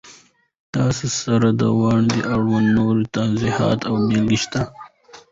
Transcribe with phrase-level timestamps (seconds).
[0.75, 2.01] تاسې سره د وار
[2.35, 4.61] اړوند نور توضیحات او بېلګې شته!